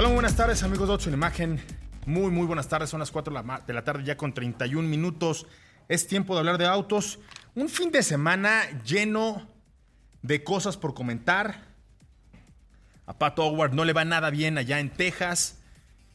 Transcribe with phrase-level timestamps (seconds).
[0.00, 1.60] Hola, muy buenas tardes, amigos de Ocho en Imagen.
[2.06, 2.88] Muy, muy buenas tardes.
[2.88, 5.46] Son las 4 de la tarde, ya con 31 minutos.
[5.88, 7.18] Es tiempo de hablar de autos.
[7.54, 9.46] Un fin de semana lleno
[10.22, 11.66] de cosas por comentar.
[13.04, 15.58] A Pat Howard no le va nada bien allá en Texas.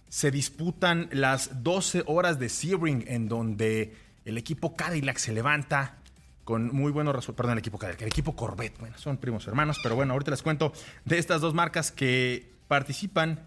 [0.10, 3.96] Se disputan las 12 horas de Sebring, en donde
[4.26, 5.98] el equipo Cadillac se levanta
[6.44, 7.38] con muy buenos resultados.
[7.38, 8.80] Perdón, el equipo Cadillac, el equipo Corvette.
[8.80, 10.74] Bueno, son primos hermanos, pero bueno, ahorita les cuento
[11.04, 13.40] de estas dos marcas que participan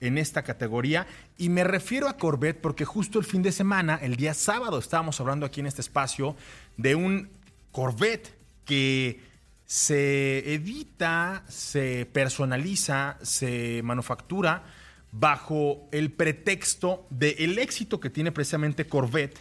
[0.00, 1.06] en esta categoría.
[1.36, 5.20] Y me refiero a Corvette porque justo el fin de semana, el día sábado, estábamos
[5.20, 6.36] hablando aquí en este espacio
[6.76, 7.30] de un
[7.72, 9.20] Corvette que
[9.66, 14.64] se edita, se personaliza, se manufactura
[15.12, 19.38] bajo el pretexto del éxito que tiene precisamente Corvette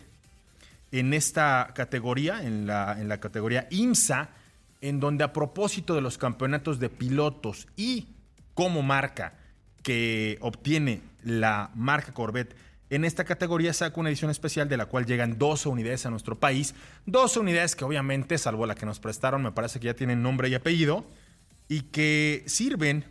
[0.91, 4.29] en esta categoría, en la, en la categoría IMSA,
[4.81, 8.07] en donde a propósito de los campeonatos de pilotos y
[8.57, 9.33] como marca,
[9.83, 12.55] que obtiene la marca Corvette
[12.89, 16.39] en esta categoría saca una edición especial de la cual llegan 12 unidades a nuestro
[16.39, 16.73] país.
[17.05, 20.49] 12 unidades que obviamente, salvo la que nos prestaron, me parece que ya tienen nombre
[20.49, 21.05] y apellido
[21.67, 23.05] y que sirven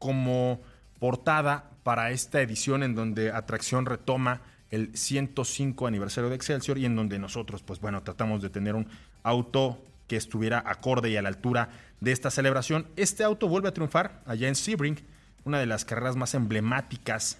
[0.00, 0.60] como
[0.98, 6.96] portada para esta edición en donde Atracción retoma el 105 aniversario de Excelsior y en
[6.96, 8.88] donde nosotros, pues bueno, tratamos de tener un
[9.22, 12.86] auto que estuviera acorde y a la altura de esta celebración.
[12.96, 14.98] Este auto vuelve a triunfar allá en Sebring
[15.44, 17.38] una de las carreras más emblemáticas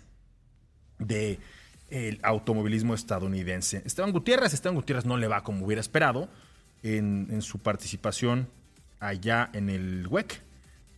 [0.98, 1.38] del
[2.22, 3.82] automovilismo estadounidense.
[3.84, 6.28] Esteban Gutiérrez, Esteban Gutiérrez no le va como hubiera esperado
[6.82, 8.48] en, su participación
[9.00, 10.42] allá en el WEC.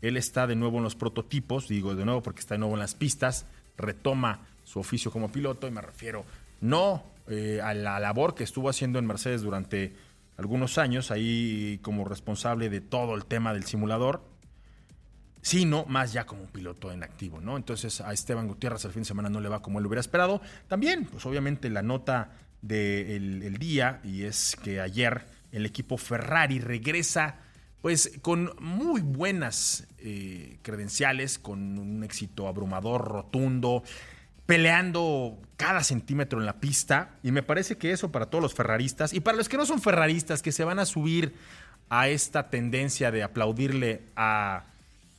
[0.03, 2.81] Él está de nuevo en los prototipos, digo de nuevo porque está de nuevo en
[2.81, 6.25] las pistas, retoma su oficio como piloto y me refiero
[6.61, 9.95] no eh, a la labor que estuvo haciendo en Mercedes durante
[10.37, 14.23] algunos años, ahí como responsable de todo el tema del simulador,
[15.43, 17.57] sino más ya como piloto en activo, ¿no?
[17.57, 20.41] Entonces a Esteban Gutiérrez el fin de semana no le va como él hubiera esperado.
[20.69, 27.37] También, pues obviamente la nota del día, y es que ayer el equipo Ferrari regresa
[27.81, 33.85] pues con muy buenas eh, credenciales, con un éxito abrumador, rotundo,
[34.47, 37.11] peleando cada centímetro en la pista.
[37.23, 39.81] Y me parece que eso para todos los ferraristas y para los que no son
[39.81, 41.35] ferraristas, que se van a subir
[41.89, 44.65] a esta tendencia de aplaudirle a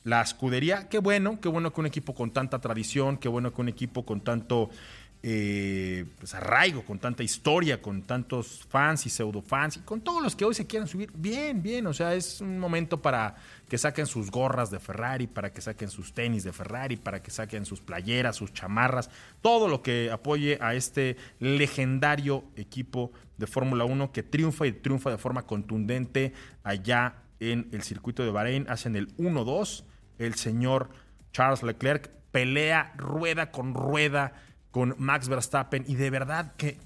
[0.04, 0.88] la escudería.
[0.88, 4.04] Qué bueno, qué bueno que un equipo con tanta tradición, qué bueno que un equipo
[4.04, 4.70] con tanto
[5.22, 10.22] eh, pues, arraigo, con tanta historia, con tantos fans y pseudo fans, y con todos
[10.22, 11.10] los que hoy se quieran subir.
[11.14, 13.36] Bien, bien, o sea, es un momento para
[13.68, 17.30] que saquen sus gorras de Ferrari, para que saquen sus tenis de Ferrari, para que
[17.30, 19.10] saquen sus playeras, sus chamarras,
[19.42, 25.10] todo lo que apoye a este legendario equipo de Fórmula 1 que triunfa y triunfa
[25.10, 28.66] de forma contundente allá en el circuito de Bahrein.
[28.68, 29.84] Hacen el 1-2
[30.18, 30.90] el señor
[31.32, 34.32] Charles Leclerc pelea rueda con rueda
[34.70, 36.78] con Max Verstappen y de verdad que,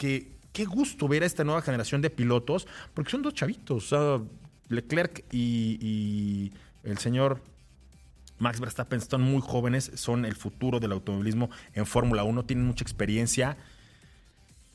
[0.52, 3.94] qué gusto ver a esta nueva generación de pilotos porque son dos chavitos,
[4.68, 6.52] Leclerc y,
[6.84, 7.40] el señor
[8.38, 12.82] Max Verstappen están muy jóvenes, son el futuro del automovilismo en Fórmula 1, tienen mucha
[12.82, 13.56] experiencia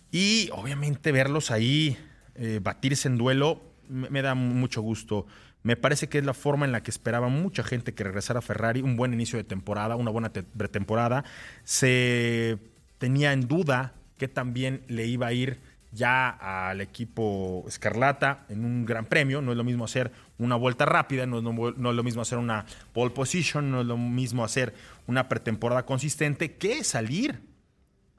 [0.10, 1.98] y obviamente verlos ahí
[2.36, 5.28] eh, batirse en duelo me da mucho gusto.
[5.64, 8.42] Me parece que es la forma en la que esperaba mucha gente que regresara a
[8.42, 11.24] Ferrari, un buen inicio de temporada, una buena pretemporada.
[11.64, 12.58] Se
[12.98, 15.60] tenía en duda que también le iba a ir
[15.92, 19.42] ya al equipo Escarlata en un gran premio.
[19.42, 23.12] No es lo mismo hacer una vuelta rápida, no es, lo, mismo hacer una pole
[23.12, 24.74] position, no es lo mismo hacer
[25.08, 27.42] una pretemporada consistente que salir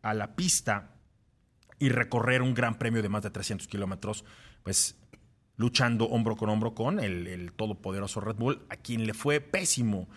[0.02, 0.90] a la pista
[1.78, 4.24] y recorrer un gran premio de más de 300 kilómetros.
[4.62, 4.96] Pues
[5.56, 10.08] luchando hombro con hombro con el, todopoderoso Red Bull, a quien le fue pésimo.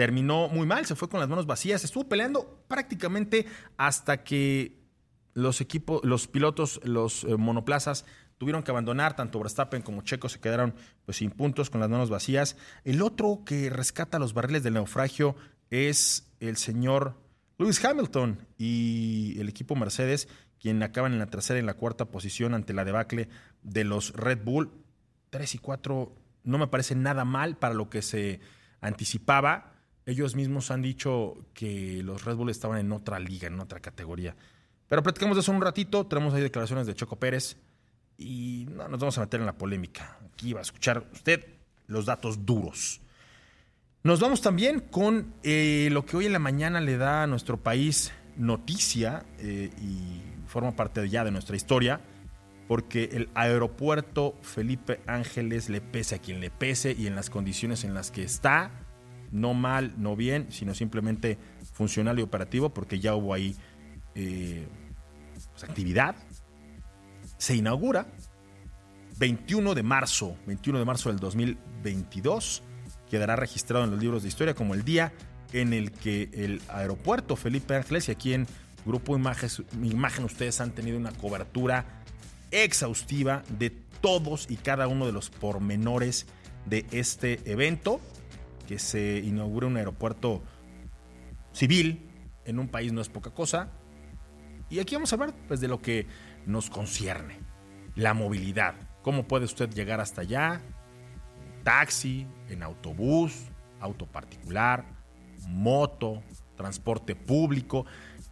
[0.00, 3.44] Terminó muy mal, se fue con las manos vacías, estuvo peleando prácticamente
[3.76, 4.80] hasta que
[5.34, 8.06] los equipos, los pilotos, los eh, monoplazas
[8.38, 10.74] tuvieron que abandonar, tanto Verstappen como Checo se quedaron
[11.04, 12.56] pues sin puntos con las manos vacías.
[12.84, 15.36] El otro que rescata los barriles del naufragio
[15.68, 17.20] es el señor
[17.58, 22.06] Lewis Hamilton y el equipo Mercedes, quien acaban en la tercera y en la cuarta
[22.06, 23.28] posición ante la debacle
[23.62, 24.70] de los Red Bull.
[25.28, 26.14] 3 y 4
[26.44, 28.40] no me parece nada mal para lo que se
[28.80, 29.69] anticipaba.
[30.10, 34.34] Ellos mismos han dicho que los Red Bull estaban en otra liga, en otra categoría.
[34.88, 36.06] Pero platicamos de eso un ratito.
[36.06, 37.56] Tenemos ahí declaraciones de Choco Pérez
[38.18, 40.18] y no nos vamos a meter en la polémica.
[40.32, 41.46] Aquí va a escuchar usted
[41.86, 43.00] los datos duros.
[44.02, 47.58] Nos vamos también con eh, lo que hoy en la mañana le da a nuestro
[47.58, 52.00] país noticia eh, y forma parte ya de nuestra historia
[52.70, 57.82] porque el aeropuerto Felipe Ángeles le pese a quien le pese y en las condiciones
[57.82, 58.70] en las que está,
[59.32, 61.38] no mal, no bien, sino simplemente
[61.72, 63.56] funcional y operativo, porque ya hubo ahí
[64.14, 64.66] eh,
[65.52, 66.16] pues, actividad.
[67.38, 68.06] Se inaugura
[69.18, 72.62] 21 de marzo, 21 de marzo del 2022,
[73.10, 75.12] quedará registrado en los libros de historia como el día
[75.52, 78.46] en el que el aeropuerto Felipe Ángeles y aquí en
[78.86, 79.50] Grupo Imagen,
[79.82, 81.84] Imagen ustedes han tenido una cobertura
[82.50, 86.26] exhaustiva de todos y cada uno de los pormenores
[86.66, 88.00] de este evento,
[88.70, 90.44] que se inaugura un aeropuerto
[91.50, 92.08] civil
[92.44, 93.72] en un país no es poca cosa.
[94.68, 96.06] Y aquí vamos a hablar pues, de lo que
[96.46, 97.40] nos concierne,
[97.96, 98.76] la movilidad.
[99.02, 100.60] ¿Cómo puede usted llegar hasta allá?
[101.64, 103.48] Taxi, en autobús,
[103.80, 104.84] auto particular,
[105.48, 106.22] moto,
[106.56, 107.86] transporte público.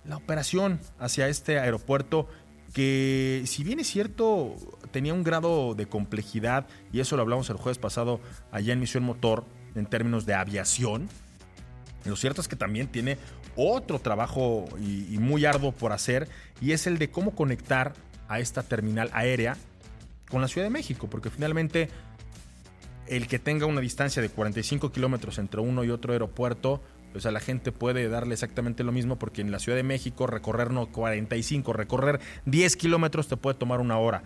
[0.04, 2.28] La operación hacia este aeropuerto
[2.72, 4.54] que si bien es cierto
[4.92, 8.20] tenía un grado de complejidad, y eso lo hablamos el jueves pasado
[8.52, 11.08] allá en Misión Motor, en términos de aviación,
[12.04, 13.18] lo cierto es que también tiene
[13.56, 16.28] otro trabajo y, muy arduo por hacer,
[16.60, 17.94] y es el de cómo conectar
[18.28, 19.56] a esta terminal aérea
[20.30, 21.88] con la Ciudad de México, porque finalmente
[23.06, 26.82] el que tenga una distancia de 45 kilómetros entre uno y otro aeropuerto,
[27.12, 30.26] pues a la gente puede darle exactamente lo mismo porque en la Ciudad de México
[30.26, 34.22] recorrer no 45, recorrer 10 kilómetros te puede tomar una hora.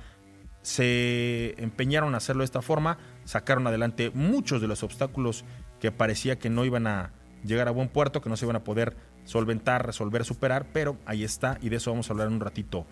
[0.63, 5.45] Se empeñaron a hacerlo de esta forma, sacaron adelante muchos de los obstáculos
[5.81, 7.13] que parecía que no iban a
[7.45, 11.25] llegar a buen puerto, que no se iban a poder solventar, resolver, superar, pero ahí
[11.25, 12.87] está y de eso vamos a hablar en un ratito.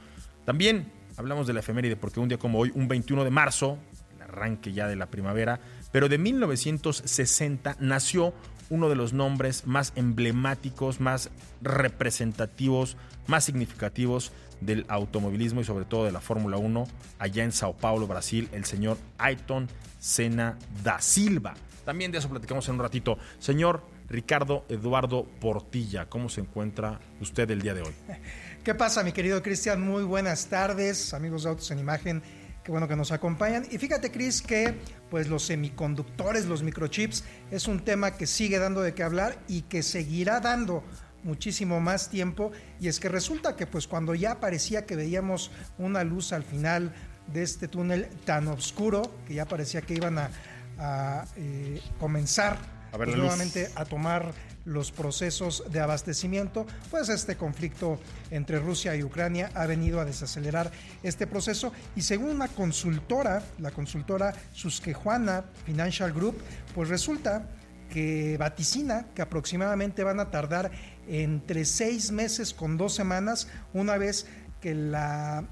[0.44, 3.78] También hablamos de la efeméride porque un día como hoy, un 21 de marzo,
[4.16, 5.60] el arranque ya de la primavera,
[5.92, 8.34] pero de 1960 nació
[8.70, 11.30] uno de los nombres más emblemáticos, más
[11.60, 12.96] representativos,
[13.26, 16.86] más significativos del automovilismo y sobre todo de la Fórmula 1
[17.18, 19.68] allá en Sao Paulo, Brasil, el señor Ayrton
[19.98, 21.54] Senna da Silva.
[21.84, 23.18] También de eso platicamos en un ratito.
[23.38, 27.94] Señor Ricardo Eduardo Portilla, ¿cómo se encuentra usted el día de hoy?
[28.64, 29.80] ¿Qué pasa, mi querido Cristian?
[29.80, 32.22] Muy buenas tardes, amigos de Autos en Imagen.
[32.64, 33.66] Qué bueno que nos acompañan.
[33.70, 34.74] Y fíjate, Cris, que
[35.10, 39.62] pues los semiconductores, los microchips, es un tema que sigue dando de qué hablar y
[39.62, 40.84] que seguirá dando
[41.22, 42.52] muchísimo más tiempo.
[42.78, 46.92] Y es que resulta que pues cuando ya parecía que veíamos una luz al final
[47.32, 50.30] de este túnel tan oscuro, que ya parecía que iban a,
[50.78, 52.58] a eh, comenzar
[52.92, 54.32] a pues, nuevamente a tomar
[54.70, 57.98] los procesos de abastecimiento, pues este conflicto
[58.30, 60.70] entre Rusia y Ucrania ha venido a desacelerar
[61.02, 61.72] este proceso.
[61.96, 66.36] Y según una consultora, la consultora Susquejuana Financial Group,
[66.74, 67.48] pues resulta
[67.90, 70.70] que vaticina que aproximadamente van a tardar
[71.08, 74.26] entre seis meses con dos semanas una vez
[74.60, 75.44] que la,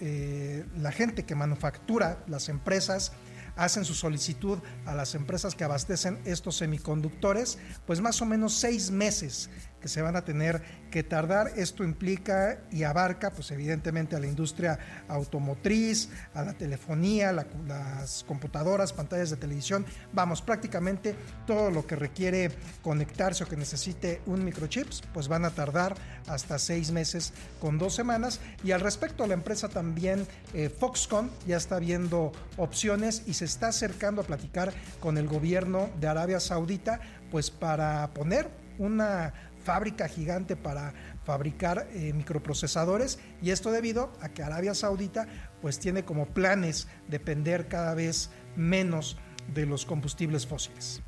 [0.00, 3.12] eh, la gente que manufactura, las empresas,
[3.56, 8.90] hacen su solicitud a las empresas que abastecen estos semiconductores, pues más o menos seis
[8.90, 9.50] meses
[9.84, 11.52] que se van a tener que tardar.
[11.56, 14.78] Esto implica y abarca, pues evidentemente, a la industria
[15.08, 19.84] automotriz, a la telefonía, las computadoras, pantallas de televisión.
[20.14, 21.14] Vamos, prácticamente
[21.46, 22.50] todo lo que requiere
[22.80, 25.94] conectarse o que necesite un microchips, pues van a tardar
[26.28, 28.40] hasta seis meses con dos semanas.
[28.64, 33.68] Y al respecto, la empresa también, eh, Foxconn, ya está viendo opciones y se está
[33.68, 37.00] acercando a platicar con el gobierno de Arabia Saudita,
[37.30, 39.32] pues para poner una
[39.64, 40.92] fábrica gigante para
[41.24, 45.26] fabricar eh, microprocesadores y esto debido a que Arabia Saudita
[45.60, 49.16] pues tiene como planes depender cada vez menos
[49.52, 51.02] de los combustibles fósiles.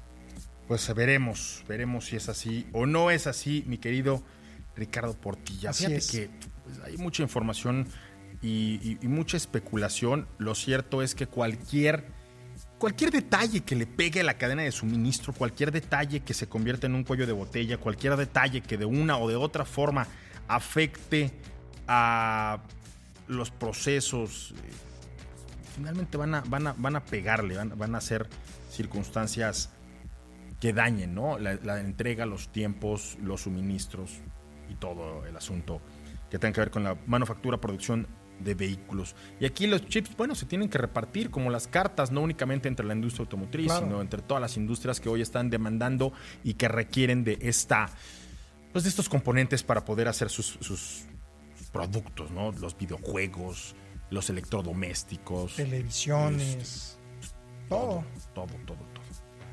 [0.67, 4.23] Pues veremos, veremos si es así o no es así, mi querido
[4.75, 5.71] Ricardo Portilla.
[5.71, 6.31] Así Fíjate que
[6.65, 7.87] pues, hay mucha información
[8.43, 10.29] y mucha especulación.
[10.39, 12.05] Lo cierto es que cualquier
[12.79, 16.87] cualquier detalle que le pegue a la cadena de suministro, cualquier detalle que se convierta
[16.87, 20.07] en un cuello de botella, cualquier detalle que de una o de otra forma
[20.49, 21.33] afecte
[21.89, 22.63] a
[23.29, 24.71] los procesos, eh,
[25.75, 28.29] finalmente van a, van a, van a pegarle, van, a ser
[28.71, 29.71] circunstancias
[30.61, 31.39] que dañen ¿no?
[31.39, 34.21] la, la entrega, los tiempos, los suministros
[34.69, 35.81] y todo el asunto
[36.31, 38.07] que tenga que ver con la manufactura, producción
[38.41, 39.15] de vehículos.
[39.41, 42.87] Y aquí los chips, bueno, se tienen que repartir como las cartas, no únicamente entre
[42.87, 46.13] la industria automotriz, sino entre todas las industrias que hoy están demandando
[46.45, 47.89] y que requieren de esta,
[48.73, 51.05] pues de estos componentes para poder hacer sus,
[51.73, 52.53] productos, ¿no?
[52.53, 53.75] Los videojuegos,
[54.11, 56.99] los electrodomésticos, televisiones,
[57.69, 58.05] todo.
[58.35, 58.97] todo, todo, todo.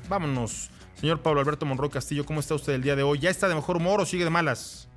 [0.08, 3.18] Vámonos, señor Pablo Alberto Monroy Castillo, ¿cómo está usted el día de hoy?
[3.18, 4.88] ¿Ya está de mejor humor o sigue de malas?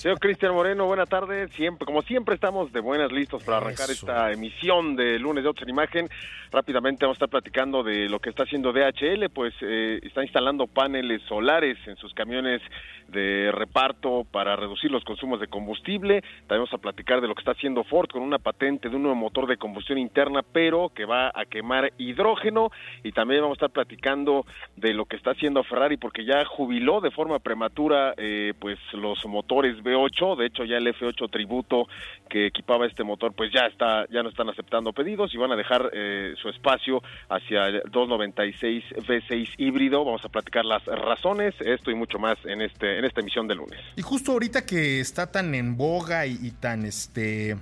[0.00, 1.48] Señor Cristian Moreno, buena tarde.
[1.48, 4.06] Siempre, como siempre, estamos de buenas listos para arrancar Eso.
[4.06, 6.08] esta emisión de lunes de Autos en Imagen.
[6.50, 10.66] Rápidamente vamos a estar platicando de lo que está haciendo DHL, pues eh, está instalando
[10.66, 12.62] paneles solares en sus camiones
[13.08, 16.22] de reparto para reducir los consumos de combustible.
[16.46, 19.02] También vamos a platicar de lo que está haciendo Ford con una patente de un
[19.02, 22.70] nuevo motor de combustión interna, pero que va a quemar hidrógeno.
[23.02, 27.00] Y también vamos a estar platicando de lo que está haciendo Ferrari, porque ya jubiló
[27.00, 30.36] de forma prematura eh, pues los motores V8.
[30.36, 31.86] De hecho, ya el F8 tributo
[32.28, 35.56] que equipaba este motor, pues ya está, ya no están aceptando pedidos y van a
[35.56, 40.04] dejar eh, su espacio hacia el 296 V6 híbrido.
[40.04, 43.54] Vamos a platicar las razones, esto y mucho más en este en esta emisión de
[43.54, 43.80] lunes.
[43.96, 47.56] Y justo ahorita que está tan en boga y, tan este.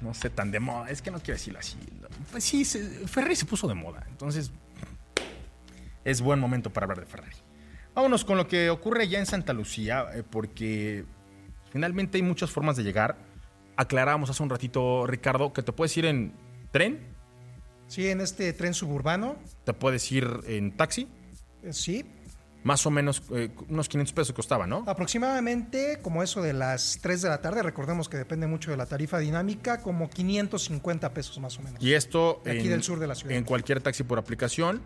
[0.00, 0.88] No sé, tan de moda.
[0.88, 1.76] Es que no quiero decirlo así.
[2.30, 4.04] Pues sí, Ferrari se puso de moda.
[4.08, 4.52] Entonces.
[6.02, 7.36] Es buen momento para hablar de Ferrari.
[8.00, 11.04] Vámonos con lo que ocurre ya en Santa Lucía, eh, porque
[11.70, 13.18] finalmente hay muchas formas de llegar.
[13.76, 16.32] Aclarábamos hace un ratito, Ricardo, que te puedes ir en
[16.72, 16.98] tren,
[17.88, 21.08] Sí, en este tren suburbano, te puedes ir en taxi,
[21.62, 22.06] eh, sí.
[22.64, 24.82] más o menos eh, unos 500 pesos costaba, ¿no?
[24.86, 28.86] Aproximadamente como eso de las 3 de la tarde, recordemos que depende mucho de la
[28.86, 31.82] tarifa dinámica, como 550 pesos más o menos.
[31.82, 33.36] Y esto De aquí del sur de la ciudad.
[33.36, 34.80] en cualquier taxi por aplicación.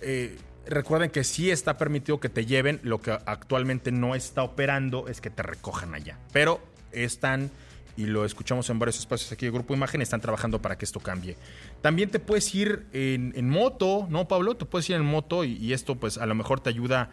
[0.00, 2.80] Eh, recuerden que sí está permitido que te lleven.
[2.82, 6.18] Lo que actualmente no está operando es que te recojan allá.
[6.32, 6.60] Pero
[6.92, 7.50] están,
[7.96, 11.00] y lo escuchamos en varios espacios aquí de Grupo Imagen, están trabajando para que esto
[11.00, 11.36] cambie.
[11.82, 14.56] También te puedes ir en, moto, ¿no, Pablo?
[14.56, 17.10] Te puedes ir en moto y, esto pues a lo mejor te ayuda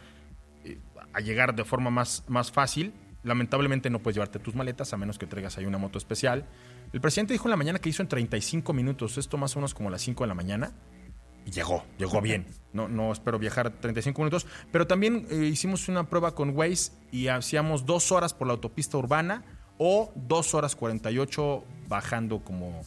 [0.64, 0.78] eh,
[1.14, 2.94] a llegar de forma más, más fácil.
[3.24, 6.46] Lamentablemente no puedes llevarte tus maletas a menos que traigas ahí una moto especial.
[6.92, 9.74] El presidente dijo en la mañana que hizo en 35 minutos, esto más o menos
[9.74, 10.72] como las 5 de la mañana.
[11.46, 12.48] Y llegó, llegó bien.
[12.74, 14.48] No, no espero viajar 35 minutos.
[14.72, 18.98] Pero también eh, hicimos una prueba con Waze y hacíamos dos horas por la autopista
[18.98, 19.44] urbana
[19.78, 22.82] o dos horas 48 bajando como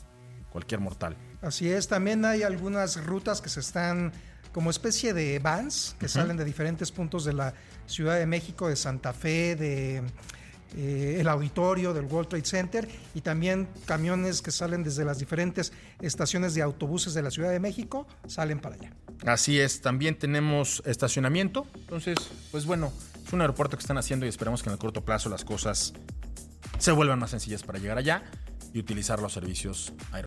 [0.51, 1.17] cualquier mortal.
[1.43, 4.13] Así es, también hay algunas rutas que se están
[4.53, 7.55] como especie de vans que salen de diferentes puntos de la
[7.87, 10.03] Ciudad de México, de Santa Fe, de
[10.77, 15.73] eh, el auditorio del World Trade Center y también camiones que salen desde las diferentes
[16.01, 18.93] estaciones de autobuses de la Ciudad de México salen para allá.
[19.25, 21.67] Así es, también tenemos estacionamiento.
[21.77, 22.17] Entonces,
[22.51, 22.93] pues bueno,
[23.25, 25.93] es un aeropuerto que están haciendo y esperemos que en el corto plazo las cosas
[26.79, 28.25] se vuelvan más sencillas para llegar allá
[28.73, 30.23] y utilizar los servicios aeropuertos.